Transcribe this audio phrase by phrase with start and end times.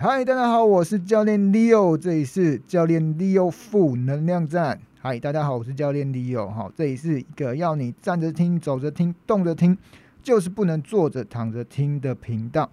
[0.00, 4.80] 嗨，大家好，我是教练 Leo，这里是教练 Leo 负能量站。
[5.00, 9.76] 嗨，大家好，我是教练 Leo，哈，这里是一个要你站着听、走着听、动着听，
[10.22, 12.70] 就是不能坐着躺着听的频道。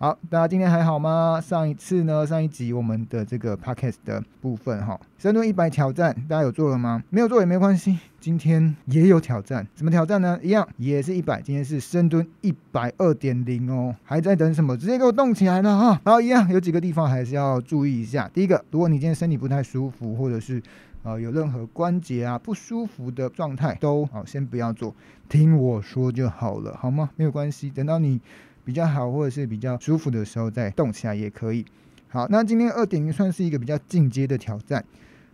[0.00, 1.40] 好，大家今天还好吗？
[1.44, 7.02] 上一次呢，上一集我们的这个 podcast 的部分哈，深蹲一百挑战，大家有做了吗？
[7.10, 10.38] 没有做也没关系，今天也有挑战，什么挑战呢？
[10.40, 14.76] 一样也是一百，今天是深蹲一百二点零哦，还在等什么？
[14.76, 16.00] 直接给我动起来了哈！
[16.04, 18.30] 好，一样有几个地方还是要注意一下。
[18.32, 20.62] 第一个，如果你今天身体不太舒服，或者是
[21.02, 24.94] 呃有任何关节啊不舒服的状态，都好先不要做，
[25.28, 27.10] 听我说就好了，好吗？
[27.16, 28.20] 没有关系，等到你。
[28.68, 31.64] 比较好，或者是比较舒服的时候再动起来也可以。
[32.06, 34.84] 好，那今天二点零算是一个比较进阶的挑战。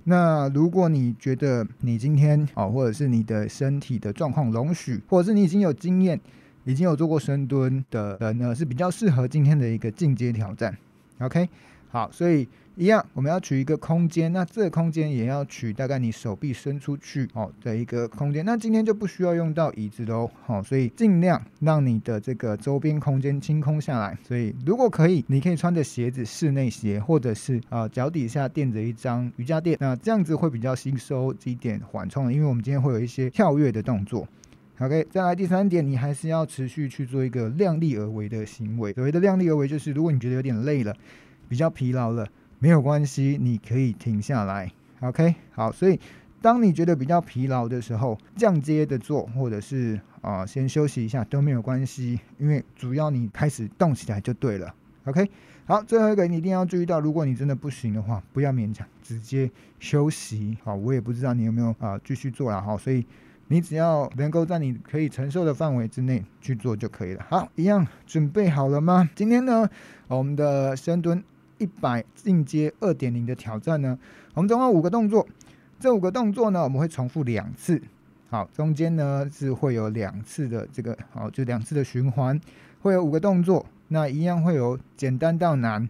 [0.04, 6.20] 那如果你觉得你今天哦，或者是你的身体的状况容许，或者是你已经有经验，
[6.62, 10.72] 已经有做过深蹲的人呢，是比较适合今天的一个进阶挑战。
[11.18, 11.48] OK。
[11.94, 12.44] 好，所以
[12.74, 18.44] 一样，我们要取一个空间，那这个空间也要取大概你手臂伸出去哦的一个空间。
[18.44, 24.18] 那今天就不需要用到椅子喽，好，所以尽量让你的这个周边空间清空下来。
[24.26, 34.26] 所以如果可以，你可以穿着鞋子，室内鞋，或者是啊脚底下垫着一张瑜伽垫，那这样子会比较吸收一点缓冲，因为我们今天会有一些跳跃的动作。
[34.80, 38.92] OK，再来第三点，你还是要持续去做一个量力而为的行为。
[38.94, 40.92] 所谓的量力而为，就是如果你觉得有点累了。
[41.48, 42.26] 比较疲劳了，
[42.58, 44.70] 没有关系，你可以停下来。
[45.00, 45.98] OK，好，所以
[46.40, 54.74] 当你觉得比较疲劳的时候，降阶的做，或者是啊、先休息一下都没有关系，因为主要你开始动起来就对了。
[55.04, 55.28] OK，
[55.66, 60.56] 好，最后一个你一定要注意到，如果你真的不行的话，不要勉强，直接休息。
[60.64, 63.04] 好，我也不知道你有没有啊继续做了哈，所以
[63.48, 67.26] 你只要能够在你可以承受的范围之内去做就可以了。
[67.28, 69.10] 好，一样准备好了吗？
[69.14, 69.68] 今天呢，
[70.08, 71.22] 我们的深蹲。
[71.64, 73.98] 一百进阶二点零的挑战呢，
[74.34, 75.26] 我们总共五个动作，
[75.80, 77.80] 这五个动作呢，我们会重复两次，
[78.28, 82.38] 好，中间呢是会有两次的这个，好，就两次的循环，
[82.82, 85.88] 会有五个动作，那一样会有简单到难。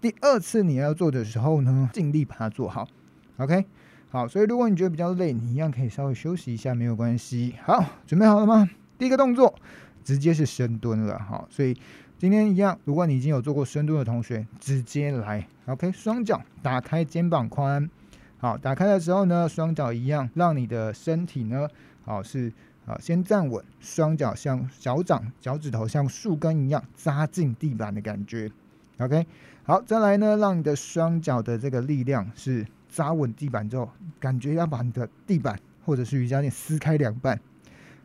[0.00, 2.88] 第二次你要做的时候呢，尽力把它做好
[3.36, 3.66] ，OK，
[4.08, 7.56] 好，所以如果你觉得比较累，你一样可以稍微休息一下，没有关系。
[7.62, 8.70] 好，准备好了吗？
[8.96, 9.54] 第一个动作
[10.02, 11.76] 直接是深蹲了，好，所以。
[12.20, 17.88] 今天一样，如果你已经有做过深蹲的同学，直接来，OK，双脚打开肩膀宽，
[18.36, 21.66] 好，打开的时候呢，双脚一样，让你的身体呢，
[22.04, 22.52] 好是
[22.84, 28.50] 啊，先站稳，双脚像脚掌、脚趾头像树根一样扎进地板的感觉
[28.98, 29.26] ，OK，
[29.62, 33.88] 好，再来呢，让你的双脚的这个力量是扎稳地板之后，
[34.18, 37.40] 感觉要把你的地板或者是瑜伽垫撕开两半，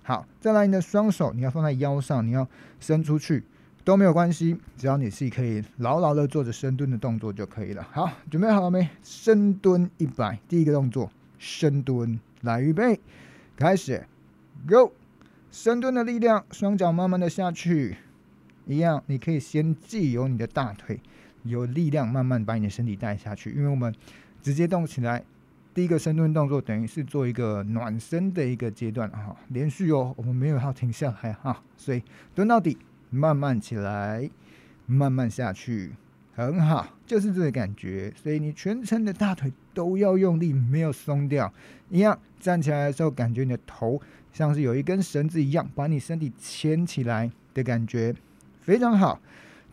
[0.03, 2.47] 好，再来你的双手你要放在腰上，你要
[2.79, 3.43] 伸出去。
[3.85, 7.87] 都没有关系，只要你是可以牢牢的做着深蹲的动作就可以了。
[7.91, 8.89] 好，准备好了没？
[9.03, 12.99] 深蹲一百，第一个动作，深蹲，来预备，
[13.55, 14.03] 开始
[14.67, 14.91] ，Go！
[15.51, 17.97] 深蹲的力量，双脚慢慢的下去，
[18.65, 20.99] 一样，你可以先借由你的大腿
[21.43, 23.51] 有力量，慢慢把你的身体带下去。
[23.51, 23.93] 因为我们
[24.41, 25.23] 直接动起来，
[25.75, 32.01] 第一个深蹲动作等于是做一个暖身的一个阶段哈，连续哦，我们没有要停下来哈，所以
[32.33, 32.79] 蹲到底。
[33.15, 34.29] 慢慢起来，
[34.85, 35.93] 慢慢下去，
[36.35, 38.13] 很好，就是这个感觉。
[38.21, 41.51] 所以你全程的大腿都要用力，没有松掉。
[41.89, 44.01] 一样站起来的时候，感觉你的头
[44.33, 48.13] 像是有一根绳子一样，把你身体牵起来的感觉，
[48.61, 49.21] 非常好。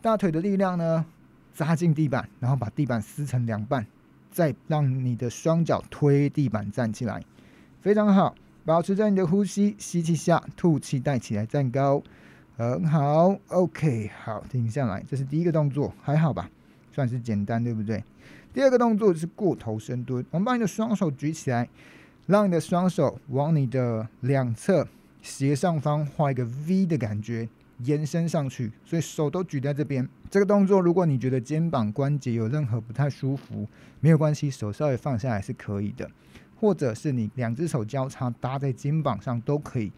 [0.01, 1.05] 大腿的力量呢，
[1.53, 3.85] 扎进地板，然后把地板撕成两半，
[4.31, 7.21] 再让你的双脚推地板站起来，
[7.81, 8.33] 非常好。
[8.65, 12.01] 保持着你的呼吸，吸气下，吐气带起来站高。
[12.71, 15.03] 很好，OK，好，停下来。
[15.09, 16.49] 这是第一个动作，还好吧？
[16.91, 18.03] 算是简单，对不对？
[18.53, 20.23] 第二个动作是过头深蹲。
[20.31, 21.67] 我们把你的双手举起来，
[22.27, 24.87] 让你的双手往你的两侧
[25.21, 28.71] 斜上方画一个 V 的感觉，延伸上去。
[28.85, 30.07] 所以手都举在这边。
[30.29, 33.67] 这个动作，如果你觉得肩膀关节有任何不太舒服，
[33.99, 36.09] 没有关系，手稍微放下来是可以的。
[36.55, 39.91] 或者是你两只手交叉搭在肩膀上都可以。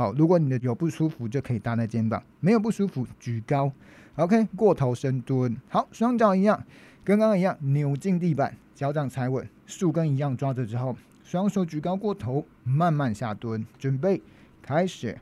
[0.00, 3.70] 好，如果你的有不舒服，就可以搭在肩膀；没有不舒服，举高。
[4.14, 5.54] OK，过头深蹲。
[5.68, 6.58] 好，双脚一样，
[7.04, 13.66] 跟刚刚一样，扭进地板，脚掌踩稳，树根一样抓着之后，双手举高过头，慢慢下蹲。
[13.78, 14.22] 准备
[14.62, 15.18] 开始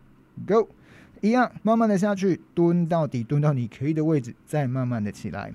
[0.47, 0.69] ，Go！
[1.23, 5.53] 一样，慢慢的下去，蹲到底，蹲到你可以的位置，再慢慢的起来，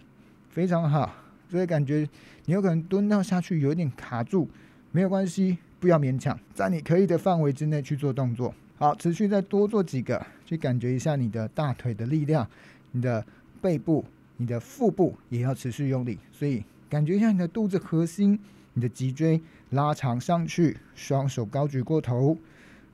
[0.50, 1.10] 非常好。
[1.48, 2.06] 所以感觉
[2.44, 4.50] 你有可能蹲到下去有点卡住，
[4.92, 8.54] 没有关系，不要勉强，在你可以的范围之内去做动作。
[8.84, 12.46] 好，持续再多做几个，去感觉一下你的大腿的力量，
[12.92, 13.26] 你的
[13.62, 14.04] 背部，
[14.36, 18.38] 你的腹部也要持续用力，所以感觉一下你的肚子核心，
[18.74, 22.38] 你的脊椎拉长上去，双手高举过头，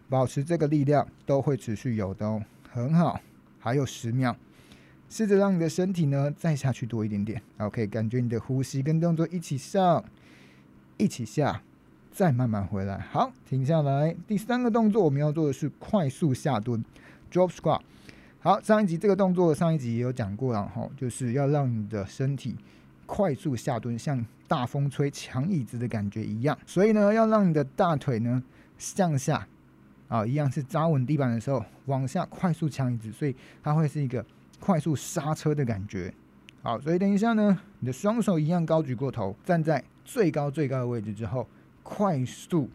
[0.08, 3.20] 保持这个力量都会持续有的哦，很好。
[3.58, 4.36] 还有十秒，
[5.10, 7.42] 试着让你的身体呢再下去多一点点。
[7.58, 10.06] OK，感觉你的呼吸跟动作一起上，
[10.98, 11.64] 一起下，
[12.20, 13.00] 再慢慢回来。
[13.14, 14.14] 好，停下来。
[14.28, 16.84] 第三个动作我们要做的是快速下蹲
[17.32, 17.80] ，Drop Squat。
[18.42, 22.58] 好，上一集这个动作，上一集也有讲过了哈，就是要让你的身体
[23.06, 26.60] 快速下蹲，像大风吹抢椅子的感觉一样。
[26.66, 28.44] 所以呢，要让你的大腿呢
[28.78, 29.48] 向下，
[30.10, 33.34] 啊，一样是扎稳地板的时候往下快速抢椅子，所以
[33.64, 34.26] 它会是一个
[34.60, 36.14] 快速刹车的感觉。
[36.62, 41.48] 好，所以等一下呢，你的双手一样高举过头，站在最高最高的位置之后，
[41.90, 42.70] 快速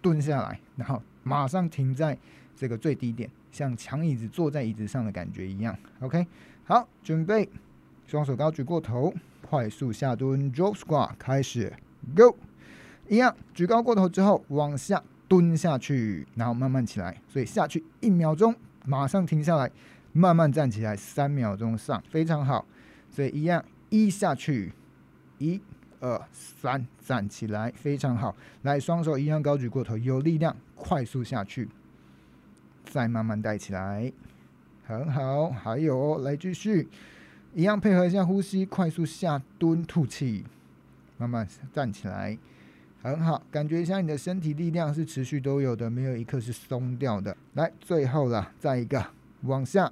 [0.00, 2.16] 蹲下来，然后马上停在
[2.54, 3.28] 这个最低点。
[3.50, 6.26] 像抢椅子坐在椅子上的感觉一样，OK，
[6.64, 7.46] 好，准备，
[8.06, 9.12] 双手高举过头，
[9.42, 11.70] 快速下蹲，Drop Squat 开始
[12.16, 12.36] ，Go，
[13.08, 18.54] 一样举高过头之后往下蹲下去，然后慢慢起来，所以下去一秒钟，
[18.86, 19.70] 马上停下来，
[20.12, 22.64] 慢慢站起来，三秒钟上，非常好，
[23.10, 24.72] 所以一样一下去，
[25.36, 25.60] 一
[26.02, 31.68] 二三站起来，非常好，来双手一样高举过头，有力量，快速下去。
[32.84, 34.12] 再慢慢带起来，
[34.84, 35.48] 很好。
[35.48, 36.88] 还有哦，来继续，
[37.54, 40.44] 一样配合一下呼吸，快速下蹲吐气，
[41.18, 42.36] 慢慢站起来，
[43.00, 43.40] 很好。
[43.52, 47.36] 感觉一下你的身体力量是持续都有的，没有一刻是松掉的。
[47.54, 49.06] 来，最后了，再一个
[49.42, 49.90] 往下，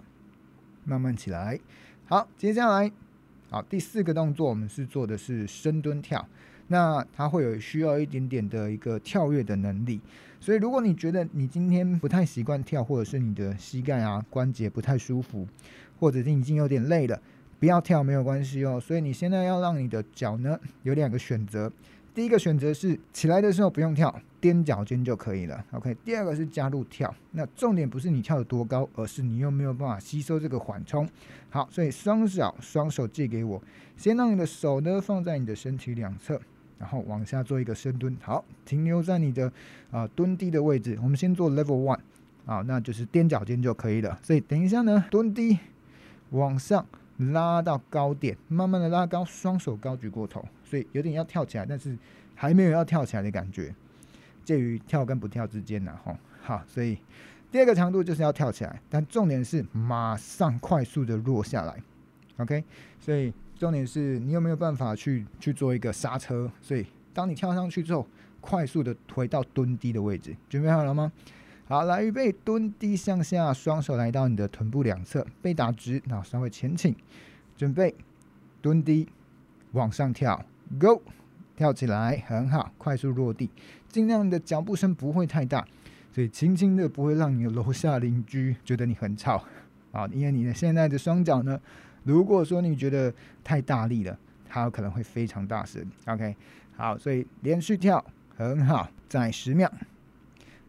[0.84, 1.60] 慢慢起来。
[2.06, 2.90] 好，接下来，
[3.50, 6.24] 好，第四个动作我们是做的是深蹲跳。
[6.68, 10.00] 那它会有需要一点点的一个跳跃的能力，
[10.38, 15.44] 所以如果你觉得你今天不太习惯跳，或者是你的膝盖啊关节不太舒服，
[15.98, 17.20] 或者是已经有点累了，
[17.58, 18.78] 不要跳没有关系哦。
[18.78, 21.72] 所以你现在要让你的脚呢有两个选择，
[22.14, 25.64] 第一个选择是起来的时候不用跳，踮脚尖就可以了。
[25.72, 31.08] OK，第二个是加入跳，那重点不是你跳得多高，而是你有没有办法吸收这个缓冲。
[31.48, 33.62] 好，所以双脚双手借给我，
[33.96, 36.40] 先让你的手呢放在你的身体两侧。
[36.78, 39.52] 然后往下做一个深蹲，好，停留在你的
[39.90, 40.98] 啊、蹲低的位置。
[41.02, 41.98] 我们先做 level one，
[42.46, 44.18] 啊，那就是踮脚尖就可以了。
[44.22, 45.58] 所以等一下呢，蹲低，
[46.30, 46.86] 往上
[47.18, 51.98] 拉到高点，慢慢的拉高，双手高举过头，所以有点要跳起来，但是
[52.36, 53.74] 还没有要跳起来的感觉，
[54.44, 56.16] 介于跳跟不跳之间呢，吼。
[56.40, 56.96] 好，所以
[57.50, 61.76] 第二个强度就是要跳起来，但重点是马上快速的落下来。
[62.36, 62.62] OK，
[63.00, 63.32] 所以。
[63.60, 66.50] 重点是你有没有办法去去做一个刹车？
[66.62, 68.06] 所以当你跳上去之后，
[68.40, 71.12] 快速的回到蹲低的位置，准备好了吗？
[71.68, 76.96] 好，来预备，蹲低向下，双手来到你的臀部两侧，背打直，然后稍微前倾，
[77.54, 77.94] 准备
[78.62, 79.06] 蹲低
[79.72, 80.42] 往上跳
[80.78, 81.02] ，Go，
[81.56, 83.50] 跳起来，很好，快速落地，
[83.88, 85.66] 尽量你的脚步声不会太大，
[86.12, 89.44] 所以轻轻的不会让你的楼下邻居觉得你很吵
[89.92, 91.60] 啊，因为你的现在的双脚呢。
[92.02, 93.12] 如果说你觉得
[93.44, 94.18] 太大力了，
[94.48, 95.84] 它有可能会非常大声。
[96.06, 96.34] OK，
[96.74, 98.02] 好，所以连续跳
[98.34, 99.70] 很好，再十秒，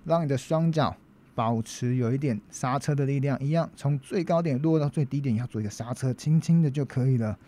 [0.03, 0.93] 让你的双脚
[1.33, 7.39] 保持有一点刹车的力量，一样从最高点落到最低点，要做一个刹车，轻轻的就可以了，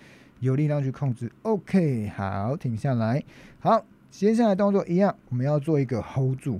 [0.43, 1.31] 有力量去控制。
[1.43, 3.23] OK，好，停下来。
[3.61, 6.59] 好，接下来动作一样，我们要做一个 hold 住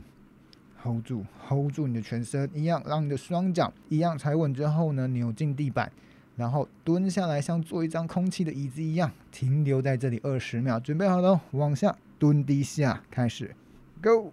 [0.82, 5.92] ，hold 住，hold 住你的全身，一样让你的双脚一样踩稳之后呢，扭进地板。
[6.38, 10.80] 然后蹲下来，像坐一张空气的椅子一样，停留在这里二十秒。
[10.80, 13.54] 准备好了，往下蹲低下，开始
[14.02, 14.32] ，Go，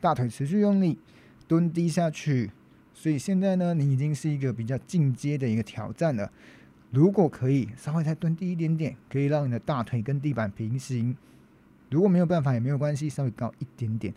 [0.00, 0.98] 大腿持续用力，
[1.46, 2.50] 蹲低下去。
[2.92, 6.30] 所以现在呢，你已经是一个比较进阶的一个挑战了。
[6.90, 11.16] 如果可以稍微再蹲低一点点，可以让你的大腿跟地板平行。
[11.90, 14.12] 如果没有办法也没有关系，稍微高一点点。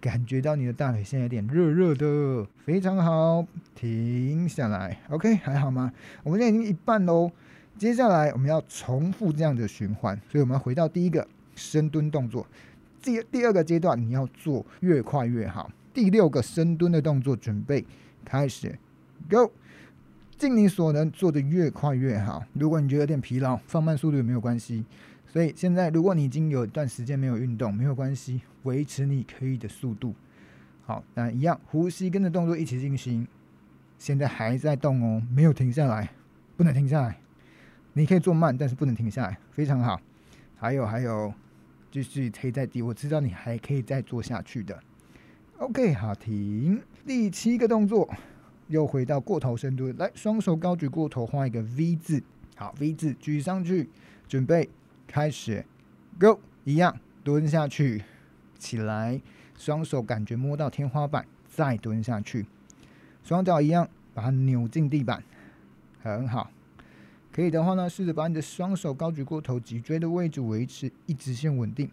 [0.00, 5.90] 感觉到你的大腿现在有点热热的，非常好，停下来，OK，还好吗？
[6.22, 7.30] 我们现在已经一半喽，
[7.78, 12.46] 接下来我们要重复这样的循环，所以我们要回到第一个深蹲动作，
[13.02, 15.70] 第第二个阶段你要做越快越好。
[15.94, 17.82] 第六个深蹲的动作准备
[18.26, 18.78] 开始
[19.30, 19.52] ，Go，
[20.36, 22.44] 尽你所能做得越快越好。
[22.54, 24.84] 如果你觉得有点疲劳，放慢速度也没有关系。
[25.26, 30.14] 所以现在，如果你已经有一段时间没有运动，没有关系，维持你可以的速度。
[30.84, 33.26] 好，那一样，呼吸跟着动作一起进行。
[33.98, 36.10] 现在还在动哦，没有停下来，
[36.56, 37.18] 不能停下来。
[37.94, 40.00] 你可以做慢，但是不能停下来，非常好。
[40.56, 41.32] 还有还有，
[41.90, 44.78] 继续推在地，我知道你还可以再做下去的。
[45.58, 46.82] OK，好，停。
[47.06, 48.08] 第七个动作，
[48.68, 52.22] 又回到过头深蹲，来，双手高举过头，画一个 V 字。
[52.56, 53.90] 好，V 字举上去，
[54.28, 54.70] 准备
[55.06, 55.64] 开始
[56.20, 58.04] ，Go，一样蹲下去，
[58.58, 59.20] 起来，
[59.58, 62.46] 双手感觉摸到天花板，再蹲下去，
[63.24, 65.22] 双脚一样把它扭进地板，
[66.00, 66.50] 很好。
[67.32, 71.90] 可以的话呢，试着把你的双手高举过头，脊椎的位置维持一直线稳定，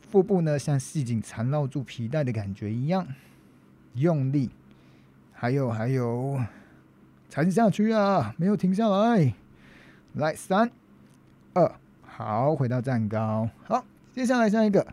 [0.00, 3.08] 腹部呢像系紧缠绕住皮带的感觉一样，
[3.94, 4.50] 用力。
[5.40, 6.36] 还有还有，
[7.28, 8.34] 沉下去啊！
[8.36, 9.32] 没有停下来。
[10.14, 10.68] 来，三、
[11.54, 13.48] 二，好，回到站高。
[13.62, 14.84] 好，接下来下一个，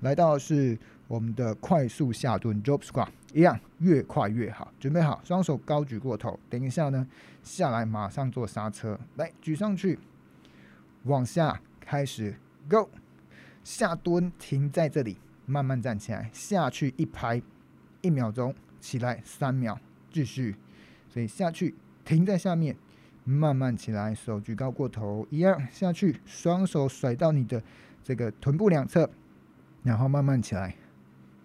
[0.00, 4.72] 来到是我们的快速下蹲 Job Squat，一样，越快越好。
[4.80, 6.36] 准备好，双手高举过头。
[6.50, 7.06] 等一下呢，
[7.44, 8.98] 下来马上做刹车。
[9.14, 10.00] 来，举上去，
[11.04, 12.34] 往下开始
[12.68, 12.90] ，Go，
[13.62, 15.16] 下蹲，停在这里，
[15.46, 17.40] 慢慢站起来，下去一拍，
[18.00, 19.78] 一秒钟，起来三秒。
[20.12, 20.54] 继续，
[21.08, 22.76] 所以下去，停在下面，
[23.24, 27.62] 慢慢起来，手举高过头，一样下去，双手甩到你的
[28.04, 29.08] 这个臀部两侧，
[29.82, 30.74] 然后慢慢起来，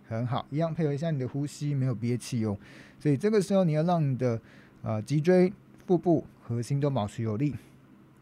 [0.07, 2.57] 很好，一样配合一下你的呼吸，没有憋气哦。
[2.99, 4.41] 所以这个时候你要让你的
[4.81, 5.53] 呃脊椎、
[5.85, 7.55] 腹部、核心都保持有力。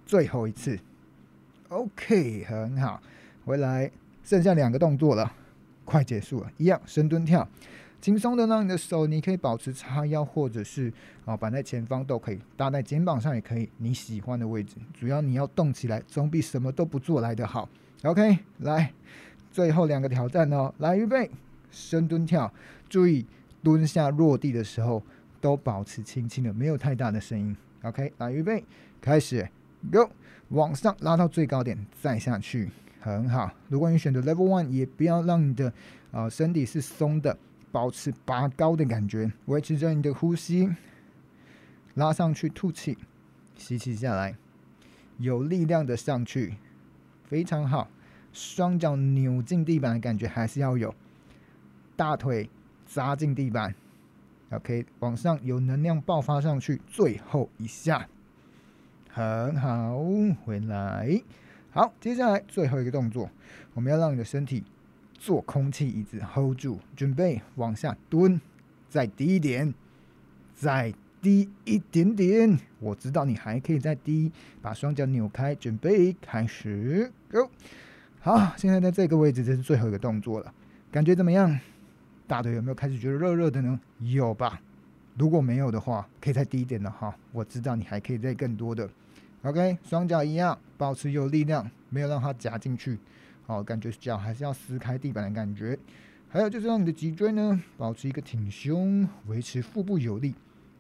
[0.06, 0.78] 最后一次
[1.70, 3.02] ，OK，很好，
[3.44, 3.90] 回来，
[4.24, 5.34] 剩下两个动作了，
[5.84, 7.48] 快结束了，一样深蹲跳。
[8.06, 10.94] 轻松的让你的手，你可以保持叉腰，或者是
[11.26, 14.76] 啊摆在前方都可以，搭在肩膀上也可以，你喜欢的位置。
[14.94, 17.68] 主要你要动起来，总比什么都不做来的好。
[18.04, 18.94] OK，来，
[19.52, 21.32] 最后两个挑战哦，来预备，
[21.72, 22.54] 深蹲跳，
[22.88, 23.26] 注意
[23.64, 25.02] 蹲下落地的时候
[25.42, 27.58] 都保持轻轻的，没有太大的声音。
[27.82, 28.64] OK，来预备，
[29.02, 29.50] 开始
[29.92, 30.12] ，Go，
[30.50, 32.70] 往上拉到最高点，再下去，
[33.00, 33.52] 很好。
[33.68, 35.74] 如果你选择 Level One，也不要让你的
[36.12, 37.36] 啊身体是松的。
[37.76, 40.74] 保持拔高的感觉，维持着你的呼吸，
[41.96, 42.98] 拉上去吐气，
[43.58, 44.38] 吸气下来，
[45.18, 46.56] 有力量的上去，
[47.26, 47.90] 非常好。
[48.32, 50.96] 双脚扭进地板的感觉还是要有，
[51.98, 52.50] 大腿
[52.86, 53.76] 扎进地板
[54.52, 58.08] ，OK，往上有能量爆发上去，最后一下，
[59.12, 60.00] 很好，
[60.46, 61.22] 回来，
[61.72, 63.30] 好，接下来最后一个动作，
[63.74, 64.64] 我们要让你的身体。
[65.18, 68.40] 做空气椅子，hold 住，准备往下蹲，
[68.90, 69.74] 再低一点，
[70.54, 72.60] 再低一点点。
[72.80, 74.32] 我知道你还可以再低，
[74.62, 77.50] 把双脚扭开，准备开始，Go。
[78.20, 80.54] 好，现在在这个位置，这是最后一个动作了，
[80.92, 81.60] 感觉怎么样？
[82.28, 83.80] 大腿有没有开始觉得热热的呢？
[84.00, 84.60] 有吧？
[85.18, 87.16] 如果没有的话，可以再低一点的哈。
[87.32, 88.90] 我知道你还可以再更多的。
[89.44, 92.98] OK，双脚一样，保持有力量，没有让它夹进去。
[93.46, 95.78] 好，感觉脚还是要撕开地板的感觉。
[96.28, 100.34] 还有就是让你的脊椎呢，保持一个挺胸，维持腹部有力，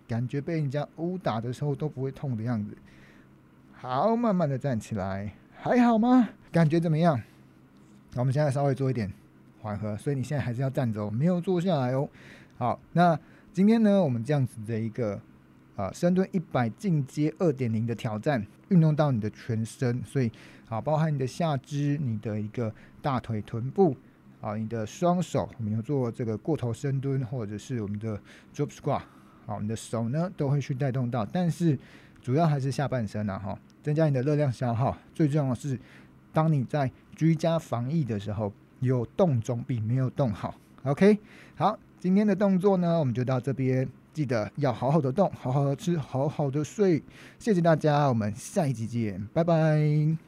[0.07, 2.75] 感觉被人家殴打的时候都不会痛的样子。
[3.74, 6.29] 好，慢慢的站起来，还好吗？
[6.51, 7.22] 感觉怎么样？
[8.15, 9.13] 我们现在稍微做一点
[9.62, 12.10] 缓和，所以你现在还是要站着哦，没有坐下来哦。
[12.57, 13.19] 好，那
[13.53, 15.22] 今天呢，我们这样子的一个。
[15.75, 20.31] 啊，深蹲一百进阶二点零的挑战，运动到你的全身，所以
[20.69, 23.95] 啊，包含你的下肢、你的一个大腿、臀部，
[24.41, 28.19] 啊，你的双手，我们有做这个过头深蹲，或者是我们的
[28.53, 29.01] drop squat，
[29.45, 31.77] 好，你的手呢都会去带动到，但是
[32.22, 34.98] 主要还是下半身啊，哈，增加你的热量消耗。
[35.13, 35.79] 最重要的是，
[36.34, 40.55] 当你在居家防疫的时候，有动总比没有动好。
[40.84, 41.19] OK，
[41.55, 43.88] 好，今天的动作呢，我们就到这边。
[44.13, 47.03] 记得要好好的动，好好的吃，好好的睡。
[47.38, 50.25] 谢谢大家，我们下一集见，拜拜。